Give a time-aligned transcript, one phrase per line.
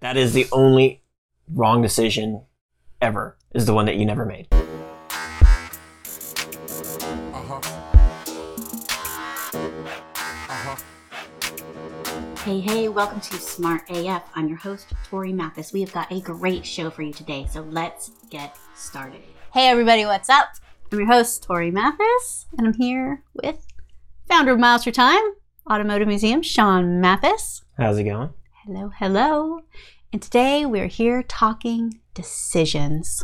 [0.00, 1.02] That is the only
[1.50, 2.42] wrong decision
[3.00, 4.46] ever, is the one that you never made.
[12.44, 14.22] Hey, hey, welcome to Smart AF.
[14.34, 15.72] I'm your host, Tori Mathis.
[15.72, 19.22] We have got a great show for you today, so let's get started.
[19.54, 20.48] Hey, everybody, what's up?
[20.92, 23.66] I'm your host, Tori Mathis, and I'm here with
[24.28, 25.22] founder of Miles Through Time,
[25.70, 27.64] Automotive Museum, Sean Mathis.
[27.78, 28.34] How's it going?
[28.66, 29.60] Hello, hello.
[30.12, 33.22] And today we're here talking decisions.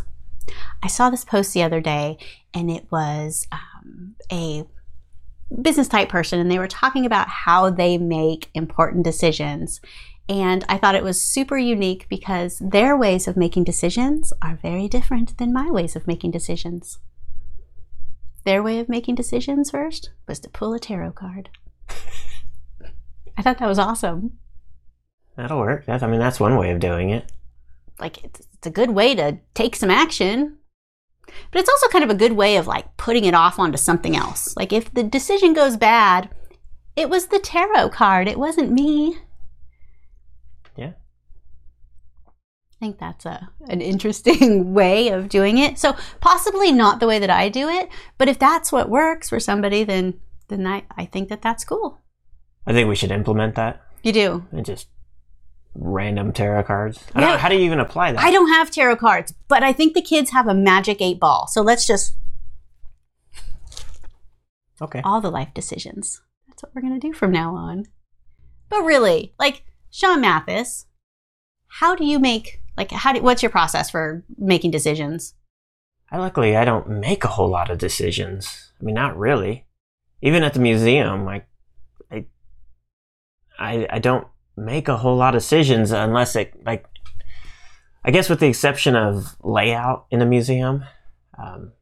[0.85, 2.17] I saw this post the other day,
[2.55, 4.63] and it was um, a
[5.61, 9.81] business type person, and they were talking about how they make important decisions.
[10.29, 14.87] And I thought it was super unique because their ways of making decisions are very
[14.87, 17.01] different than my ways of making decisions.
[18.45, 21.49] Their way of making decisions first was to pull a tarot card.
[23.37, 24.39] I thought that was awesome.
[25.37, 25.87] That'll work.
[25.87, 27.33] That's, I mean, that's one way of doing it.
[27.99, 30.59] Like, it's, it's a good way to take some action.
[31.51, 34.17] But it's also kind of a good way of like putting it off onto something
[34.17, 34.55] else.
[34.57, 36.29] Like, if the decision goes bad,
[36.97, 39.19] it was the tarot card, it wasn't me.
[40.77, 40.93] Yeah.
[42.27, 45.79] I think that's a an interesting way of doing it.
[45.79, 49.41] So possibly not the way that I do it, but if that's what works for
[49.41, 52.01] somebody, then then I, I think that that's cool.
[52.67, 53.81] I think we should implement that.
[54.03, 54.47] You do.
[54.53, 54.89] And just
[55.75, 57.03] random tarot cards.
[57.15, 57.39] I Yeah.
[57.39, 58.23] how do you even apply that?
[58.23, 61.47] I don't have tarot cards, but I think the kids have a magic eight ball.
[61.49, 62.15] So let's just
[64.81, 65.01] Okay.
[65.05, 66.21] all the life decisions.
[66.49, 67.87] That's what we're going to do from now on.
[68.69, 70.87] But really, like Sean Mathis,
[71.69, 75.35] how do you make like how do what's your process for making decisions?
[76.11, 78.73] I, luckily, I don't make a whole lot of decisions.
[78.81, 79.67] I mean, not really.
[80.21, 81.47] Even at the museum, like,
[82.11, 82.27] I,
[83.59, 86.87] I, I don't make a whole lot of decisions unless it, like,
[88.05, 90.85] I guess with the exception of layout in a museum,
[91.39, 91.73] um,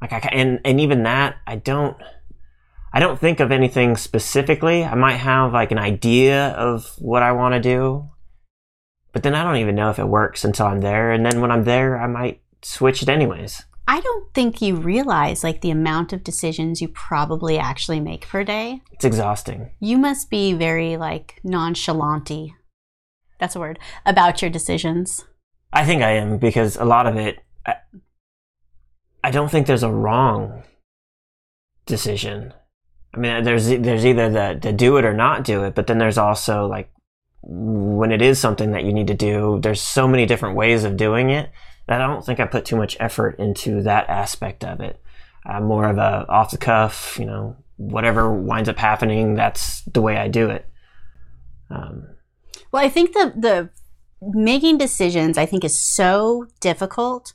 [0.00, 1.96] like I, and and even that, I don't,
[2.92, 4.84] I don't think of anything specifically.
[4.84, 8.10] I might have like an idea of what I want to do,
[9.12, 11.10] but then I don't even know if it works until I'm there.
[11.10, 13.64] And then when I'm there, I might switch it anyways.
[13.86, 18.44] I don't think you realize like the amount of decisions you probably actually make per
[18.44, 18.80] day.
[18.92, 19.70] It's exhausting.
[19.80, 22.52] You must be very like nonchalanty.
[23.38, 25.24] That's a word about your decisions.
[25.72, 27.76] I think I am because a lot of it, I,
[29.24, 30.62] I don't think there's a wrong
[31.86, 32.54] decision.
[33.14, 35.98] I mean, there's there's either the to do it or not do it, but then
[35.98, 36.90] there's also like
[37.42, 39.58] when it is something that you need to do.
[39.60, 41.50] There's so many different ways of doing it
[41.88, 45.00] I don't think I put too much effort into that aspect of it.
[45.60, 50.16] More of a off the cuff, you know, whatever winds up happening, that's the way
[50.16, 50.66] I do it.
[51.70, 52.06] Um,
[52.70, 53.70] Well, I think the the
[54.20, 57.34] making decisions I think is so difficult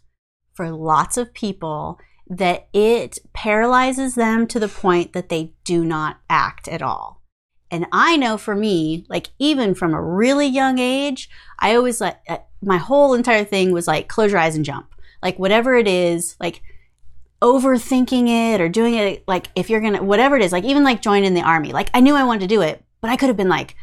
[0.53, 6.17] for lots of people that it paralyzes them to the point that they do not
[6.29, 7.21] act at all.
[7.69, 11.29] And I know for me, like even from a really young age,
[11.59, 14.94] I always like uh, my whole entire thing was like close your eyes and jump.
[15.22, 16.62] Like whatever it is, like
[17.41, 21.01] overthinking it or doing it like if you're gonna whatever it is, like even like
[21.01, 21.72] joining the army.
[21.72, 23.75] Like I knew I wanted to do it, but I could have been like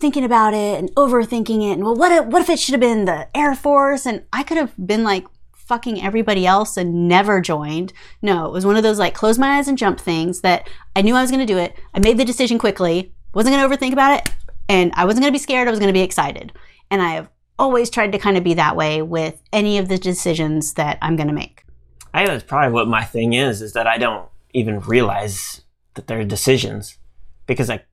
[0.00, 2.80] thinking about it and overthinking it and well what if, what if it should have
[2.80, 7.40] been the air force and i could have been like fucking everybody else and never
[7.40, 7.92] joined
[8.22, 10.66] no it was one of those like close my eyes and jump things that
[10.96, 13.62] i knew i was going to do it i made the decision quickly wasn't going
[13.62, 14.34] to overthink about it
[14.68, 16.50] and i wasn't going to be scared i was going to be excited
[16.90, 17.28] and i have
[17.60, 21.16] always tried to kind of be that way with any of the decisions that i'm
[21.16, 21.64] going to make
[22.12, 25.62] I think that's probably what my thing is, is that I don't even realize
[25.94, 26.98] that they're decisions
[27.46, 27.84] because I,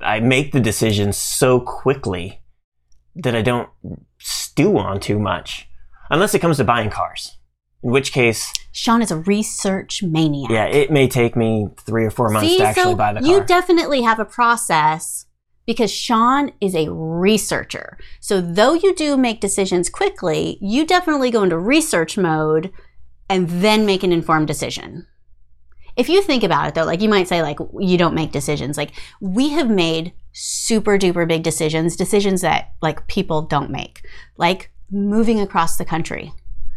[0.00, 2.42] I make the decisions so quickly
[3.14, 3.70] that I don't
[4.18, 5.68] stew on too much,
[6.10, 7.38] unless it comes to buying cars.
[7.82, 12.10] In which case, sean is a research maniac yeah, it may take me three or
[12.10, 13.28] four months See, to actually so buy the car.
[13.28, 15.25] you definitely have a process
[15.66, 17.98] because Sean is a researcher.
[18.20, 22.72] So though you do make decisions quickly, you definitely go into research mode
[23.28, 25.06] and then make an informed decision.
[25.96, 28.76] If you think about it though, like you might say like you don't make decisions.
[28.76, 34.06] Like we have made super duper big decisions, decisions that like people don't make.
[34.36, 36.32] Like moving across the country.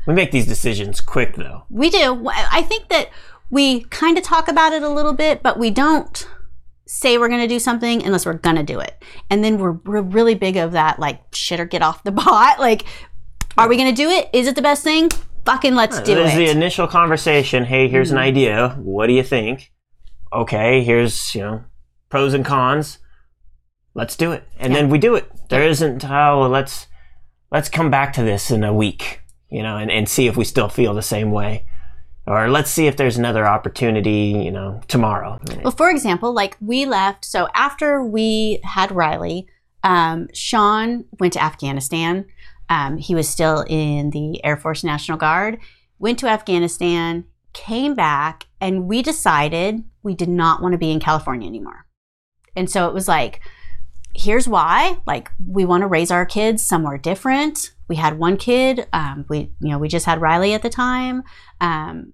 [0.07, 1.63] we make these decisions quick though.
[1.69, 2.27] We do.
[2.30, 3.09] I think that
[3.51, 6.27] we kind of talk about it a little bit, but we don't
[6.89, 9.03] say we're going to do something unless we're going to do it.
[9.30, 12.59] And then we're, we're really big of that, like, shit or get off the pot.
[12.59, 12.86] Like,
[13.57, 14.30] are we going to do it?
[14.33, 15.09] Is it the best thing?
[15.45, 16.38] Fucking let's do There's it.
[16.38, 17.65] the initial conversation.
[17.65, 18.21] Hey, here's an Mhm.
[18.21, 18.69] idea.
[18.80, 19.71] What do you think?
[20.33, 21.63] Okay, here's you know
[22.09, 23.00] pros and cons.
[23.95, 25.31] Let's do it, and then we do it.
[25.50, 26.85] There isn't oh let's
[27.51, 30.44] let's come back to this in a week, you know, and, and see if we
[30.45, 31.65] still feel the same way.
[32.30, 35.40] Or let's see if there's another opportunity, you know, tomorrow.
[35.64, 39.48] Well, for example, like we left, so after we had Riley,
[39.84, 42.28] um, Sean went to Afghanistan.
[42.70, 45.58] Um, he was still in the Air Force National Guard,
[45.98, 51.00] went to Afghanistan, came back, and we decided we did not want to be in
[51.00, 51.88] California anymore.
[52.56, 53.42] And so it was like,
[54.16, 58.88] here's why like we want to raise our kids somewhere different we had one kid
[58.92, 61.24] um, we you know we just had riley at the time
[61.62, 62.12] um,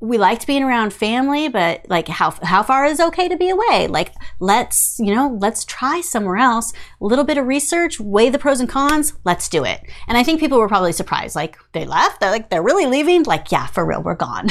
[0.00, 3.86] we liked being around family, but like how how far is okay to be away?
[3.88, 6.72] Like let's you know let's try somewhere else.
[7.00, 9.14] A little bit of research, weigh the pros and cons.
[9.24, 9.80] Let's do it.
[10.08, 11.36] And I think people were probably surprised.
[11.36, 12.20] Like they left.
[12.20, 13.22] They're like they're really leaving.
[13.24, 14.48] Like yeah, for real, we're gone.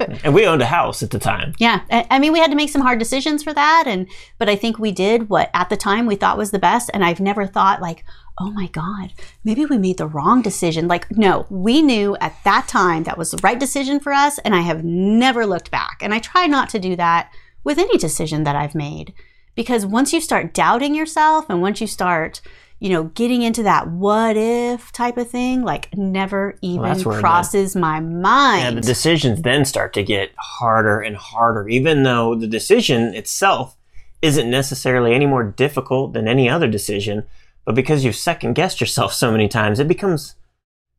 [0.24, 1.54] and we owned a house at the time.
[1.58, 4.08] Yeah, I mean we had to make some hard decisions for that, and
[4.38, 6.90] but I think we did what at the time we thought was the best.
[6.94, 8.04] And I've never thought like
[8.38, 9.12] oh my God,
[9.44, 10.88] maybe we made the wrong decision.
[10.88, 14.54] Like, no, we knew at that time that was the right decision for us, and
[14.54, 15.98] I have never looked back.
[16.02, 17.32] And I try not to do that
[17.64, 19.14] with any decision that I've made.
[19.54, 22.42] Because once you start doubting yourself and once you start,
[22.78, 27.72] you know, getting into that what if type of thing, like never even well, crosses
[27.72, 28.62] the, my mind.
[28.62, 33.76] Yeah, the decisions then start to get harder and harder, even though the decision itself
[34.20, 37.24] isn't necessarily any more difficult than any other decision
[37.66, 40.36] but because you've second guessed yourself so many times, it becomes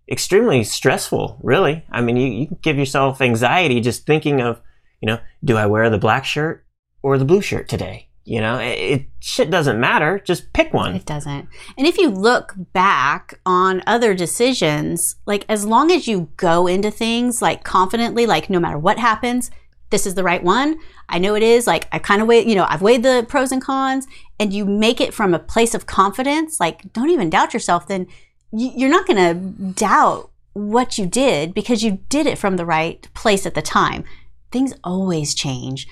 [0.09, 1.85] extremely stressful, really.
[1.89, 4.61] I mean, you, you give yourself anxiety just thinking of,
[5.01, 6.65] you know, do I wear the black shirt
[7.01, 8.09] or the blue shirt today?
[8.25, 10.19] You know, it, it shit doesn't matter.
[10.19, 10.95] Just pick one.
[10.95, 11.47] It doesn't.
[11.77, 16.91] And if you look back on other decisions, like as long as you go into
[16.91, 19.49] things like confidently, like no matter what happens,
[19.89, 20.77] this is the right one.
[21.09, 21.67] I know it is.
[21.67, 24.07] Like I kind of weigh, you know, I've weighed the pros and cons,
[24.39, 26.59] and you make it from a place of confidence.
[26.59, 27.87] Like don't even doubt yourself.
[27.87, 28.07] Then
[28.51, 33.07] you're not going to doubt what you did because you did it from the right
[33.13, 34.03] place at the time.
[34.51, 35.87] Things always change.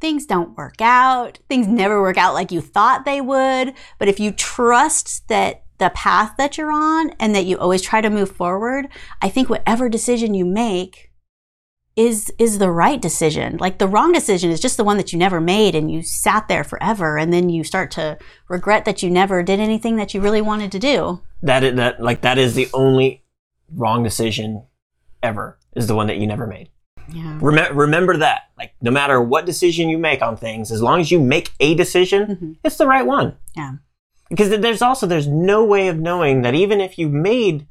[0.00, 1.38] Things don't work out.
[1.48, 3.74] Things never work out like you thought they would.
[3.98, 8.00] But if you trust that the path that you're on and that you always try
[8.00, 8.88] to move forward,
[9.20, 11.10] I think whatever decision you make
[11.96, 13.56] is is the right decision.
[13.58, 16.48] Like the wrong decision is just the one that you never made and you sat
[16.48, 18.18] there forever and then you start to
[18.48, 21.22] regret that you never did anything that you really wanted to do.
[21.42, 23.22] That is, that like that is the only
[23.72, 24.64] wrong decision
[25.22, 26.70] ever is the one that you never made.
[27.12, 27.38] Yeah.
[27.40, 28.50] Rem- remember that.
[28.58, 31.74] Like no matter what decision you make on things, as long as you make a
[31.74, 32.52] decision, mm-hmm.
[32.64, 33.36] it's the right one.
[33.56, 33.74] Yeah.
[34.30, 37.68] Because there's also there's no way of knowing that even if you made,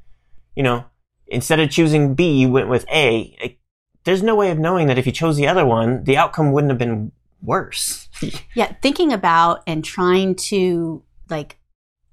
[0.55, 0.85] you know,
[1.27, 3.57] instead of choosing B, you went with A
[4.03, 6.71] there's no way of knowing that if you chose the other one, the outcome wouldn't
[6.71, 7.11] have been
[7.41, 8.09] worse.
[8.55, 11.57] yeah, thinking about and trying to like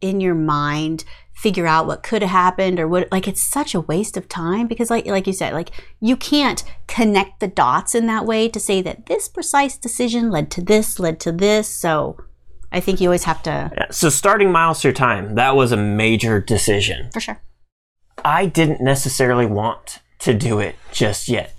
[0.01, 1.05] in your mind
[1.35, 4.67] figure out what could have happened or what like it's such a waste of time
[4.67, 8.61] because like like you said like you can't connect the dots in that way to
[8.61, 11.69] say that this precise decision led to this led to this.
[11.69, 12.17] So
[12.73, 15.77] i think you always have to yeah, so starting miles through time that was a
[15.77, 17.11] major decision.
[17.13, 17.41] For sure.
[18.25, 21.55] I didn't necessarily want to do it just yet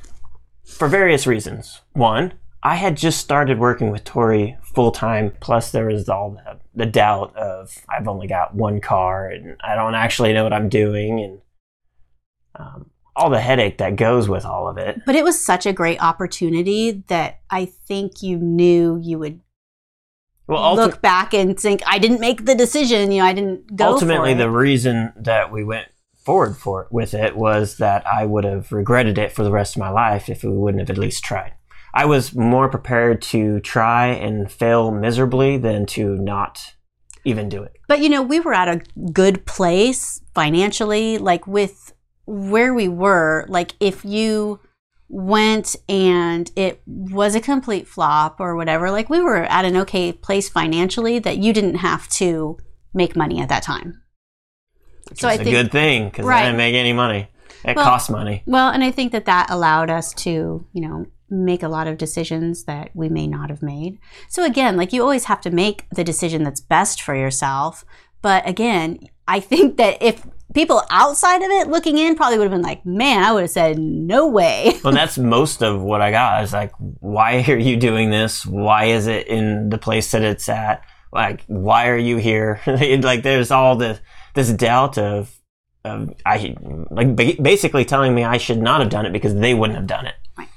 [0.72, 1.82] for various reasons.
[1.94, 2.34] One,
[2.64, 6.86] I had just started working with Tori full time, plus there was all the, the,
[6.86, 11.20] doubt of I've only got one car and I don't actually know what I'm doing
[11.20, 11.42] and
[12.56, 15.02] um, all the headache that goes with all of it.
[15.06, 19.42] But it was such a great opportunity that I think you knew you would
[20.48, 23.12] well, ulti- look back and think I didn't make the decision.
[23.12, 23.94] You know, I didn't go.
[23.94, 25.88] Ultimately, the reason that we went
[26.32, 29.76] forward for it with it was that I would have regretted it for the rest
[29.76, 31.52] of my life if we wouldn't have at least tried.
[31.94, 36.74] I was more prepared to try and fail miserably than to not
[37.26, 37.74] even do it.
[37.90, 41.92] But you know, we were at a good place financially, like with
[42.26, 43.46] where we were.
[43.50, 44.62] Like if you
[45.10, 50.14] went and it was a complete flop or whatever, like we were at an okay
[50.14, 52.58] place financially that you didn't have to
[52.94, 54.02] make money at that time.
[55.12, 56.42] Which so is I a think, good thing because right.
[56.42, 57.28] I didn't make any money.
[57.64, 58.42] It well, costs money.
[58.48, 61.98] Well, and I think that that allowed us to, you know, make a lot of
[61.98, 64.00] decisions that we may not have made.
[64.30, 67.86] So again, like you always have to make the decision that's best for yourself.
[68.22, 72.52] But again, I think that if people outside of it looking in probably would have
[72.52, 74.80] been like, man, I would have said, no way.
[74.84, 76.44] well, that's most of what I got.
[76.44, 78.46] Is like, why are you doing this?
[78.46, 80.84] Why is it in the place that it's at?
[81.12, 82.62] Like, why are you here?
[82.66, 84.00] like, there's all the
[84.34, 85.38] this doubt of,
[85.84, 86.56] of I
[86.90, 90.06] like basically telling me I should not have done it because they wouldn't have done
[90.06, 90.16] it.
[90.38, 90.48] Right.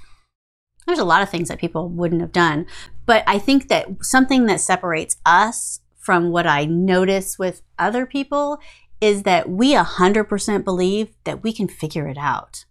[0.86, 2.66] There's a lot of things that people wouldn't have done,
[3.06, 8.58] but I think that something that separates us from what I notice with other people
[9.00, 12.64] is that we 100% believe that we can figure it out.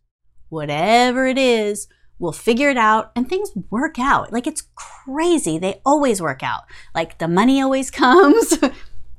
[0.50, 1.88] Whatever it is,
[2.24, 4.32] we'll figure it out and things work out.
[4.32, 5.58] Like it's crazy.
[5.58, 6.62] They always work out.
[6.96, 8.58] Like the money always comes.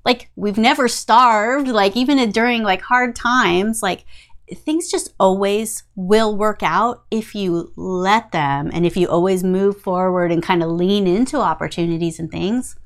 [0.06, 1.68] like we've never starved.
[1.68, 4.06] Like even during like hard times, like
[4.54, 9.80] things just always will work out if you let them and if you always move
[9.80, 12.76] forward and kind of lean into opportunities and things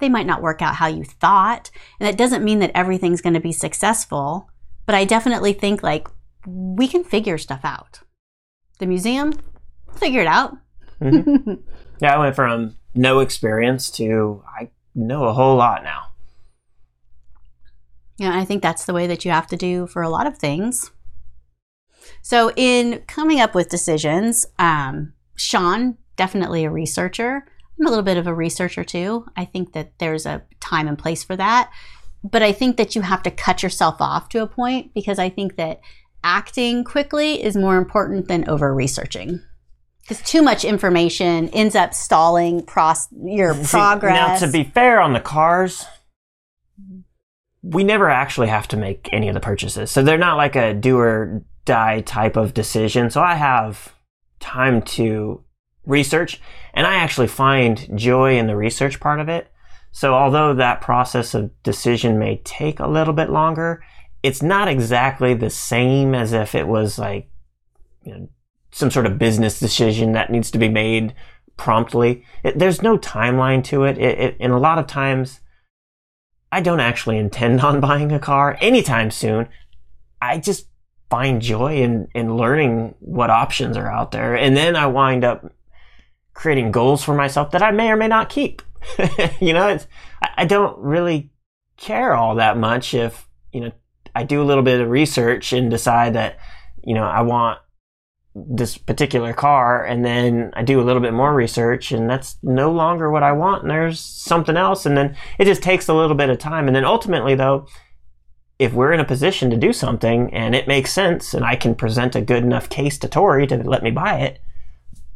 [0.00, 3.34] they might not work out how you thought and that doesn't mean that everything's going
[3.34, 4.50] to be successful
[4.86, 6.08] but i definitely think like
[6.44, 8.00] we can figure stuff out
[8.78, 9.32] the museum
[9.96, 10.56] figure it out
[11.00, 11.54] Mm-hmm.
[12.00, 16.12] Yeah, I went from no experience to I know a whole lot now.
[18.18, 20.38] Yeah, I think that's the way that you have to do for a lot of
[20.38, 20.92] things.
[22.22, 27.44] So, in coming up with decisions, um, Sean, definitely a researcher.
[27.80, 29.26] I'm a little bit of a researcher too.
[29.36, 31.70] I think that there's a time and place for that.
[32.22, 35.30] But I think that you have to cut yourself off to a point because I
[35.30, 35.80] think that
[36.22, 39.40] acting quickly is more important than over researching.
[40.02, 44.40] Because too much information ends up stalling pros- your See, progress.
[44.40, 45.84] Now, to be fair on the cars,
[47.62, 49.90] we never actually have to make any of the purchases.
[49.90, 53.10] So they're not like a do or die type of decision.
[53.10, 53.92] So I have
[54.40, 55.42] time to
[55.84, 56.40] research
[56.74, 59.50] and I actually find joy in the research part of it.
[59.90, 63.82] So although that process of decision may take a little bit longer,
[64.22, 67.30] it's not exactly the same as if it was like,
[68.04, 68.28] you know,
[68.70, 71.14] some sort of business decision that needs to be made
[71.56, 72.24] promptly.
[72.42, 73.98] It, there's no timeline to it.
[73.98, 74.36] It, it.
[74.40, 75.40] And a lot of times,
[76.50, 79.48] I don't actually intend on buying a car anytime soon.
[80.20, 80.66] I just
[81.10, 84.34] find joy in, in learning what options are out there.
[84.34, 85.52] And then I wind up
[86.34, 88.62] creating goals for myself that I may or may not keep.
[89.40, 89.86] you know, it's,
[90.22, 91.30] I, I don't really
[91.76, 93.72] care all that much if, you know,
[94.14, 96.38] I do a little bit of research and decide that,
[96.84, 97.58] you know, I want
[98.34, 102.70] this particular car and then I do a little bit more research and that's no
[102.70, 106.14] longer what I want and there's something else and then it just takes a little
[106.14, 107.66] bit of time and then ultimately though
[108.58, 111.74] if we're in a position to do something and it makes sense and I can
[111.74, 114.40] present a good enough case to Tori to let me buy it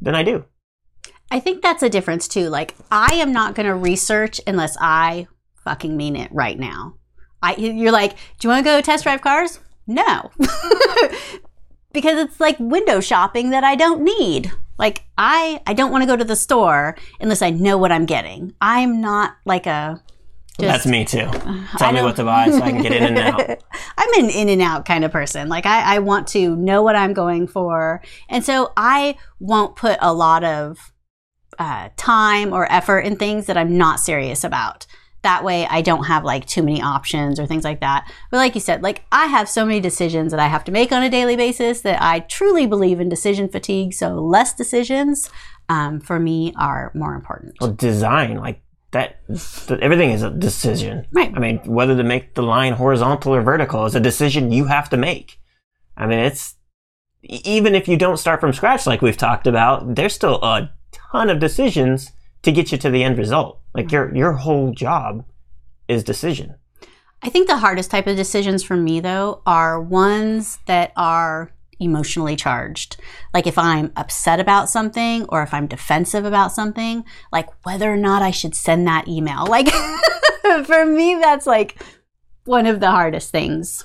[0.00, 0.44] then I do.
[1.30, 2.49] I think that's a difference too.
[2.49, 5.28] Like I am not going to research unless I
[5.64, 6.96] fucking mean it right now.
[7.42, 10.30] I you're like, "Do you want to go test drive cars?" No.
[11.92, 14.52] because it's like window shopping that I don't need.
[14.78, 18.06] Like I I don't want to go to the store unless I know what I'm
[18.06, 18.54] getting.
[18.61, 20.02] I'm not like a
[20.58, 21.28] That's me too.
[21.78, 23.40] Tell me what to buy so I can get in and out.
[23.99, 25.49] I'm an in and out kind of person.
[25.49, 28.02] Like I, I want to know what I'm going for.
[28.28, 30.92] And so I won't put a lot of
[31.58, 34.87] uh, time or effort in things that I'm not serious about.
[35.22, 38.10] That way I don't have like too many options or things like that.
[38.30, 40.90] But like you said, like I have so many decisions that I have to make
[40.90, 43.94] on a daily basis that I truly believe in decision fatigue.
[43.94, 45.30] So less decisions
[45.68, 47.54] um, for me are more important.
[47.60, 49.20] Well, design like that.
[49.28, 51.06] th- Everything is a decision.
[51.12, 51.32] Right.
[51.34, 54.90] I mean, whether to make the line horizontal or vertical is a decision you have
[54.90, 55.38] to make.
[55.96, 56.56] I mean, it's
[57.22, 61.30] even if you don't start from scratch, like we've talked about, there's still a ton
[61.30, 62.10] of decisions
[62.42, 63.61] to get you to the end result.
[63.75, 65.25] Like your your whole job
[65.88, 66.56] is decision.
[67.22, 72.37] I think the hardest type of decisions for me, though, are ones that are emotionally
[72.37, 72.96] charged.
[73.32, 77.96] Like if I'm upset about something or if I'm defensive about something, like whether or
[77.96, 79.46] not I should send that email.
[79.46, 79.68] Like
[80.64, 81.82] for me, that's like
[82.44, 83.84] one of the hardest things.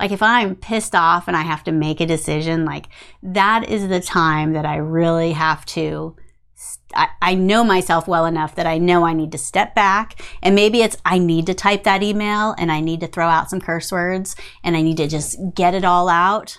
[0.00, 2.86] Like if I'm pissed off and I have to make a decision, like
[3.22, 6.16] that is the time that I really have to
[6.94, 10.82] I, know myself well enough that I know I need to step back and maybe
[10.82, 13.90] it's I need to type that email and I need to throw out some curse
[13.90, 16.58] words and I need to just get it all out.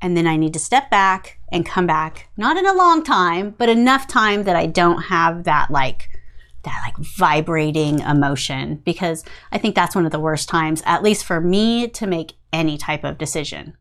[0.00, 3.54] And then I need to step back and come back, not in a long time,
[3.56, 6.08] but enough time that I don't have that like
[6.64, 11.24] that like vibrating emotion because I think that's one of the worst times, at least
[11.24, 13.76] for me, to make any type of decision.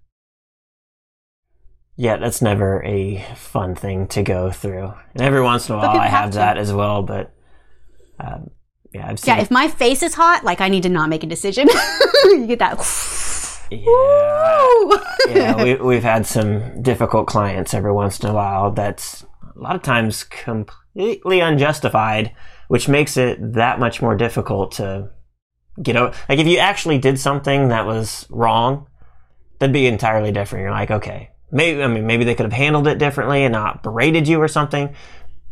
[2.00, 4.94] Yeah, that's never a fun thing to go through.
[5.14, 7.02] And every once in a while, I have that as well.
[7.02, 7.34] But
[8.20, 8.52] um,
[8.94, 9.36] yeah, I've seen.
[9.36, 11.68] Yeah, if my face is hot, like I need to not make a decision.
[12.24, 12.78] you get that.
[13.72, 18.72] yeah, yeah, we, we've had some difficult clients every once in a while.
[18.72, 19.26] That's
[19.56, 22.32] a lot of times completely unjustified,
[22.68, 25.10] which makes it that much more difficult to
[25.82, 26.16] get over.
[26.30, 28.88] Like if you actually did something that was wrong,
[29.58, 30.62] that'd be entirely different.
[30.62, 33.84] You're like, okay, maybe I mean maybe they could have handled it differently and not
[33.84, 34.94] berated you or something.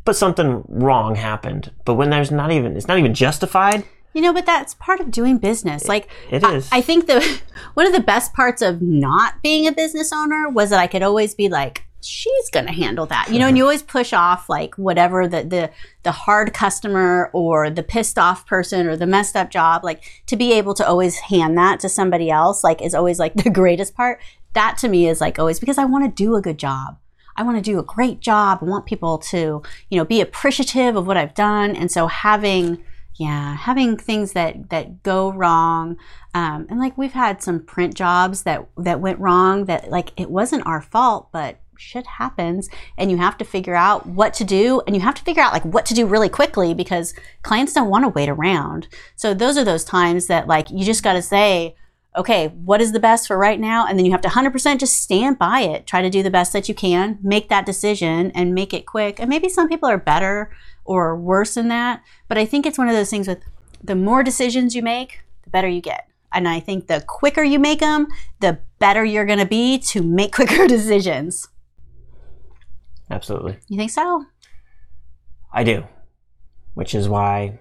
[0.03, 1.71] but something wrong happened.
[1.83, 3.83] But when there's not even, it's not even justified.
[4.13, 5.87] You know, but that's part of doing business.
[5.87, 6.69] Like it is.
[6.71, 7.41] I- I, think the
[7.73, 11.01] one of the best parts of not being a business owner was that I could
[11.03, 13.29] always be like, she's gonna handle that.
[13.31, 15.71] You know, and you always push off like whatever the the
[16.03, 20.35] the hard customer or the pissed off person or the messed up job, like to
[20.35, 23.95] be able to always hand that to somebody else, like is always like the greatest
[23.95, 24.19] part.
[24.55, 26.97] That to me is like always because I want to do a good job.
[27.37, 28.59] I want to do a great job.
[28.61, 31.75] I want people to, you know, be appreciative of what I've done.
[31.75, 32.83] And so having,
[33.15, 35.97] yeah, having things that that go wrong,
[36.33, 39.65] um, and like we've had some print jobs that that went wrong.
[39.65, 44.05] That like it wasn't our fault, but shit happens, and you have to figure out
[44.05, 46.73] what to do, and you have to figure out like what to do really quickly
[46.73, 48.87] because clients don't want to wait around.
[49.17, 51.75] So those are those times that like you just got to say
[52.17, 53.85] okay, what is the best for right now?
[53.85, 55.85] And then you have to 100% just stand by it.
[55.85, 59.19] Try to do the best that you can, make that decision and make it quick.
[59.19, 60.51] And maybe some people are better
[60.85, 62.03] or worse than that.
[62.27, 63.43] But I think it's one of those things with
[63.83, 66.07] the more decisions you make, the better you get.
[66.33, 68.07] And I think the quicker you make them,
[68.39, 71.47] the better you're going to be to make quicker decisions.
[73.09, 73.57] Absolutely.
[73.67, 74.25] You think so?
[75.53, 75.85] I do.
[76.73, 77.59] Which is why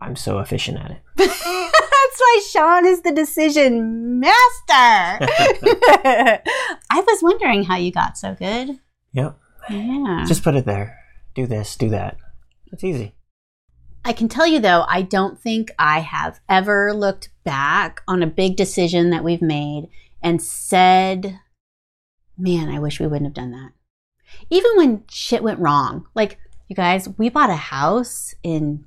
[0.00, 1.01] I'm so efficient at it.
[1.16, 4.38] That's why Sean is the decision master.
[5.30, 6.40] I
[6.90, 8.78] was wondering how you got so good.
[9.12, 9.38] Yep.
[9.70, 10.24] Yeah.
[10.26, 10.98] Just put it there.
[11.34, 12.16] Do this, do that.
[12.72, 13.14] It's easy.
[14.04, 18.26] I can tell you though, I don't think I have ever looked back on a
[18.26, 19.88] big decision that we've made
[20.22, 21.38] and said,
[22.38, 23.72] man, I wish we wouldn't have done that.
[24.50, 26.06] Even when shit went wrong.
[26.14, 26.38] Like,
[26.68, 28.86] you guys, we bought a house in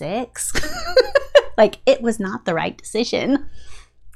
[0.00, 0.52] 2006.
[1.58, 3.46] like, it was not the right decision.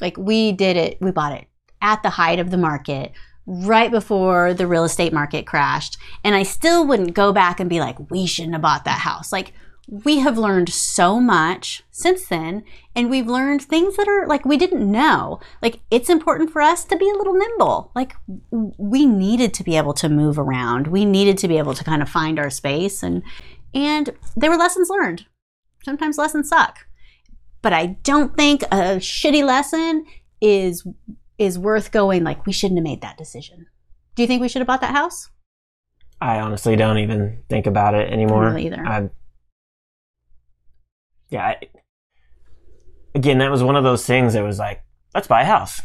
[0.00, 1.46] Like, we did it, we bought it
[1.80, 3.12] at the height of the market,
[3.46, 5.98] right before the real estate market crashed.
[6.24, 9.32] And I still wouldn't go back and be like, we shouldn't have bought that house.
[9.32, 9.52] Like,
[9.86, 12.64] we have learned so much since then,
[12.96, 15.40] and we've learned things that are like we didn't know.
[15.60, 17.90] Like, it's important for us to be a little nimble.
[17.94, 18.14] Like,
[18.50, 20.86] we needed to be able to move around.
[20.86, 23.22] We needed to be able to kind of find our space, and
[23.74, 25.26] and there were lessons learned.
[25.84, 26.86] Sometimes lessons suck,
[27.62, 30.06] but I don't think a shitty lesson
[30.40, 30.86] is
[31.38, 33.66] is worth going like we shouldn't have made that decision.
[34.14, 35.28] Do you think we should have bought that house?
[36.20, 38.46] I honestly don't even think about it anymore.
[38.46, 38.86] really either.
[38.86, 39.10] I,
[41.28, 41.44] yeah.
[41.44, 41.56] I,
[43.14, 44.82] again, that was one of those things that was like,
[45.14, 45.82] let's buy a house,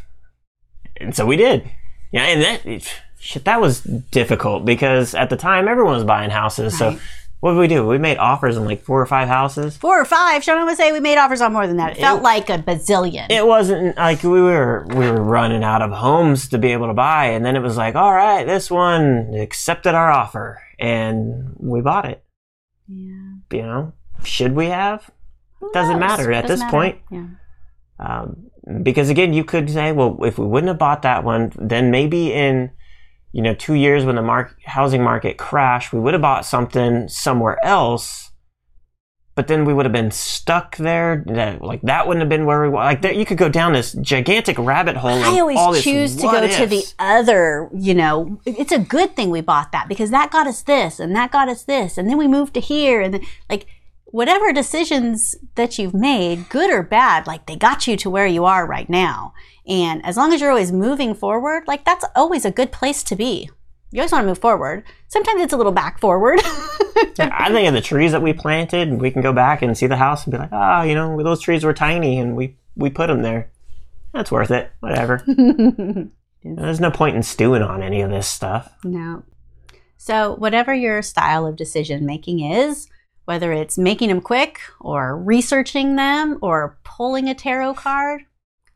[0.98, 1.70] and so we did.
[2.12, 6.78] Yeah, and that shit that was difficult because at the time everyone was buying houses.
[6.78, 7.00] So Right.
[7.40, 7.86] What did we do?
[7.88, 9.78] We made offers on like four or five houses.
[9.78, 10.44] Four or five.
[10.44, 11.94] Sean would say we made offers on more than that.
[11.98, 13.28] It felt like a bazillion.
[13.30, 16.94] It wasn't like we were we were running out of homes to be able to
[16.94, 21.82] buy, and then it was like, all right, this one accepted our offer, and we
[21.82, 22.24] bought it.
[22.88, 23.16] yeah.
[23.52, 25.10] You know, should we have?
[25.60, 26.10] Who Doesn't knows?
[26.18, 26.72] matter at Doesn't this matter.
[26.72, 26.98] point.
[27.12, 27.26] Yeah.
[28.00, 28.50] Um,
[28.84, 32.32] because again, you could say, well, if we wouldn't have bought that one, then maybe
[32.32, 32.72] in
[33.32, 37.08] you know two years when the mark- housing market crashed, we would have bought something
[37.08, 38.28] somewhere else.
[39.36, 41.24] But then we would have been stuck there.
[41.28, 43.02] That, like that wouldn't have been where we wa- like.
[43.02, 45.12] There, you could go down this gigantic rabbit hole.
[45.12, 49.40] I always choose to go to the other, you know, it's a good thing we
[49.40, 51.98] bought that because that got us this and that got us this.
[51.98, 53.00] And then we moved to here.
[53.00, 53.66] And then, like,
[54.12, 58.46] whatever decisions that you've made, good or bad, like, they got you to where you
[58.46, 59.34] are right now.
[59.68, 63.16] And as long as you're always moving forward, like, that's always a good place to
[63.16, 63.50] be.
[63.92, 64.84] You always want to move forward.
[65.08, 66.42] Sometimes it's a little back forward.
[67.18, 69.78] Yeah, I think of the trees that we planted, and we can go back and
[69.78, 72.58] see the house and be like, oh, you know, those trees were tiny, and we
[72.76, 73.52] we put them there.
[74.14, 74.72] That's worth it.
[74.80, 75.24] Whatever.
[76.44, 78.74] There's no point in stewing on any of this stuff.
[78.84, 79.24] No.
[79.98, 82.88] So, whatever your style of decision making is,
[83.30, 88.24] whether it's making them quick or researching them or pulling a tarot card,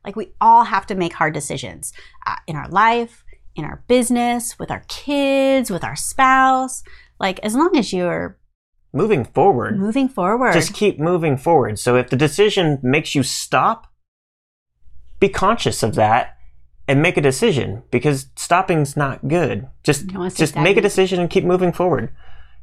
[0.06, 1.92] like we all have to make hard decisions
[2.28, 3.24] uh, in our life,
[3.56, 6.84] in our business, with our kids, with our spouse.
[7.20, 8.38] Like, as long as you're
[8.94, 11.80] Moving forward, moving forward, just keep moving forward.
[11.80, 13.92] So if the decision makes you stop,
[15.20, 16.38] be conscious of that
[16.88, 19.68] and make a decision because stopping's not good.
[19.84, 22.14] Just You don't wanna stay just make a decision and keep moving forward.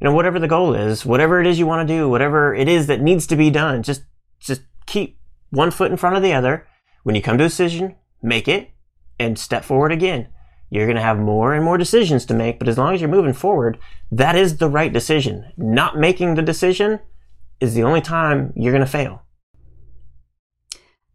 [0.01, 2.67] You know, whatever the goal is, whatever it is you want to do, whatever it
[2.67, 4.01] is that needs to be done, just
[4.39, 5.19] just keep
[5.51, 6.67] one foot in front of the other.
[7.03, 8.71] When you come to a decision, make it
[9.19, 10.27] and step forward again.
[10.71, 13.09] You're going to have more and more decisions to make, but as long as you're
[13.09, 13.77] moving forward,
[14.11, 15.51] that is the right decision.
[15.57, 16.99] Not making the decision
[17.59, 19.21] is the only time you're going to fail.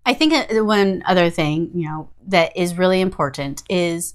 [0.05, 4.15] I think uh, one other thing, you know, that is really important is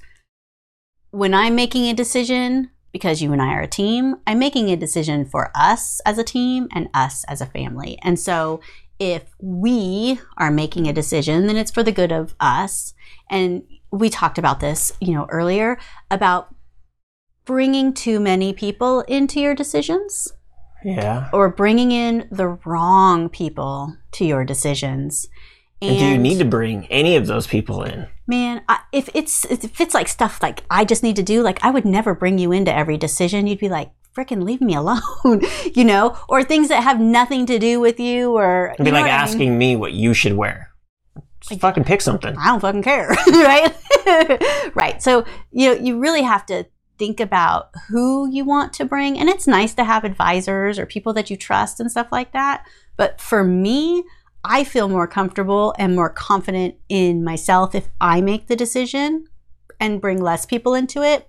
[1.10, 4.16] when I'm making a decision, because you and I are a team.
[4.28, 7.98] I'm making a decision for us as a team and us as a family.
[8.02, 8.60] And so
[9.00, 12.94] if we are making a decision, then it's for the good of us.
[13.30, 16.54] And we talked about this, you know, earlier about
[17.46, 20.32] bringing too many people into your decisions
[20.86, 21.30] Yeah.
[21.34, 25.28] or bringing in the wrong people to your decisions.
[25.82, 28.08] And, do you need to bring any of those people in?
[28.28, 31.64] Man, I, if it's if it's like stuff like I just need to do, like
[31.64, 33.48] I would never bring you into every decision.
[33.48, 35.02] You'd be like, "Frickin' leave me alone,"
[35.74, 39.02] you know, or things that have nothing to do with you, or It'd be like
[39.02, 39.24] what I mean?
[39.24, 40.70] asking me what you should wear.
[41.42, 42.36] Just fucking pick something.
[42.38, 43.74] I don't fucking care, right?
[44.76, 45.02] right.
[45.02, 46.66] So you know, you really have to
[47.00, 51.14] think about who you want to bring, and it's nice to have advisors or people
[51.14, 52.68] that you trust and stuff like that.
[52.98, 54.04] But for me,
[54.44, 59.26] I feel more comfortable and more confident in myself if I make the decision
[59.80, 61.28] and bring less people into it.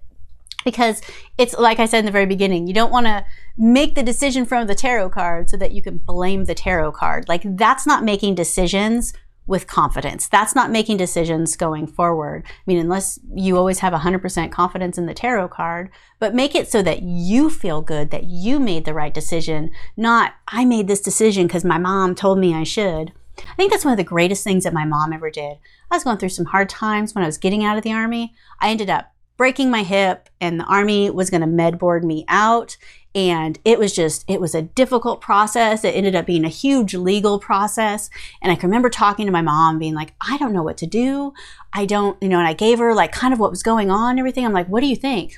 [0.65, 1.03] Because
[1.39, 3.25] it's like I said in the very beginning, you don't want to
[3.59, 7.29] make the decision from the tarot card so that you can blame the tarot card.
[7.29, 9.13] Like, that's not making decisions
[9.47, 10.29] with confidence.
[10.29, 12.45] That's not making decisions going forward.
[12.47, 16.71] I mean, unless you always have 100% confidence in the tarot card, but make it
[16.71, 21.01] so that you feel good that you made the right decision, not I made this
[21.01, 23.13] decision because my mom told me I should.
[23.39, 25.57] I think that's one of the greatest things that my mom ever did.
[25.91, 28.35] I was going through some hard times when I was getting out of the army.
[28.61, 32.25] I ended up breaking my hip and the army was going to med board me
[32.29, 32.77] out
[33.15, 35.85] and it was just it was a difficult process.
[35.85, 38.09] It ended up being a huge legal process.
[38.41, 40.87] And i can remember talking to my mom being like i don't know what to
[40.87, 41.33] do.
[41.73, 44.19] I don't you know and i gave her like kind of what was going on
[44.19, 44.45] everything.
[44.45, 45.37] I'm like what do you think?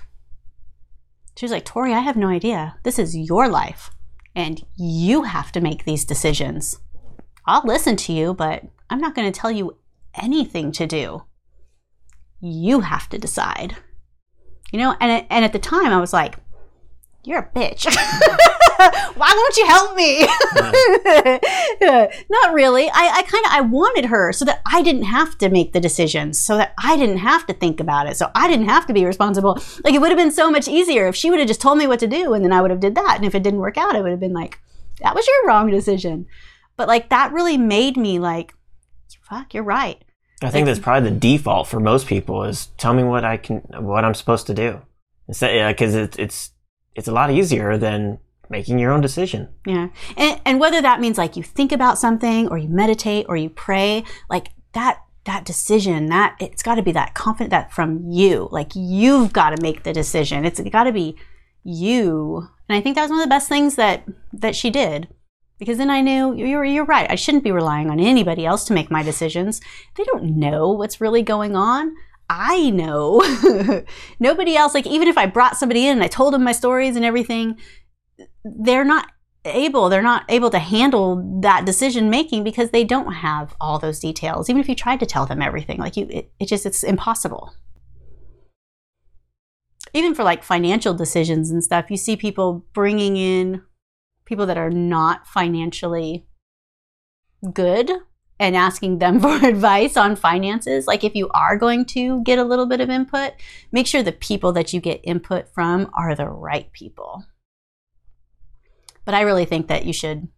[1.36, 2.76] She was like tori i have no idea.
[2.84, 3.90] This is your life
[4.36, 6.78] and you have to make these decisions.
[7.46, 9.76] I'll listen to you but i'm not going to tell you
[10.14, 11.24] anything to do.
[12.40, 13.76] You have to decide.
[14.70, 16.36] You know and, and at the time i was like
[17.24, 17.86] you're a bitch.
[19.16, 20.26] Why won't you help me?
[22.28, 22.88] Not really.
[22.90, 25.80] I, I kind of i wanted her so that i didn't have to make the
[25.80, 28.92] decisions so that i didn't have to think about it so i didn't have to
[28.92, 29.58] be responsible.
[29.84, 31.86] Like it would have been so much easier if she would have just told me
[31.86, 33.76] what to do and then i would have did that and if it didn't work
[33.76, 34.58] out it would have been like
[35.02, 36.26] that was your wrong decision.
[36.76, 38.54] But like that really made me like
[39.22, 40.02] fuck you're right.
[40.42, 43.58] I think that's probably the default for most people is tell me what I can,
[43.78, 44.82] what I'm supposed to do.
[45.26, 46.50] Instead, uh, because it's it's
[46.94, 48.18] it's a lot easier than
[48.50, 49.48] making your own decision.
[49.66, 49.88] Yeah.
[50.16, 53.50] And, and whether that means like you think about something or you meditate or you
[53.50, 58.48] pray, like that that decision, that it's got to be that confident that from you.
[58.52, 60.44] Like you've got to make the decision.
[60.44, 61.16] It's got to be
[61.62, 62.46] you.
[62.68, 65.08] And I think that was one of the best things that that she did.
[65.58, 67.10] Because then I knew you're you're right.
[67.10, 69.60] I shouldn't be relying on anybody else to make my decisions.
[69.96, 71.94] They don't know what's really going on.
[72.28, 73.22] I know.
[74.20, 76.96] Nobody else, like, even if I brought somebody in and I told them my stories
[76.96, 77.58] and everything,
[78.44, 79.08] they're not
[79.44, 84.00] able, they're not able to handle that decision making because they don't have all those
[84.00, 84.48] details.
[84.48, 87.52] Even if you tried to tell them everything, like, you, it, it just, it's impossible.
[89.92, 93.62] Even for like financial decisions and stuff, you see people bringing in
[94.24, 96.26] people that are not financially
[97.52, 97.90] good
[98.38, 100.86] and asking them for advice on finances.
[100.86, 103.32] Like, if you are going to get a little bit of input,
[103.72, 107.24] make sure the people that you get input from are the right people.
[109.04, 110.28] But I really think that you should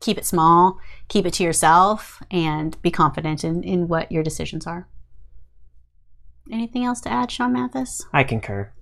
[0.00, 4.66] keep it small, keep it to yourself, and be confident in, in what your decisions
[4.66, 4.88] are.
[6.50, 8.02] Anything else to add, Sean Mathis?
[8.12, 8.72] I concur.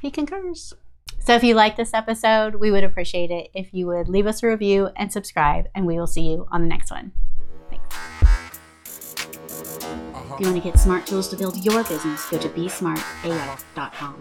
[0.00, 0.72] He concurs.
[1.18, 4.42] So if you like this episode, we would appreciate it if you would leave us
[4.42, 7.12] a review and subscribe, and we will see you on the next one.
[7.90, 9.14] Thanks.
[10.32, 14.20] If you want to get smart tools to build your business, go to besmartao.com.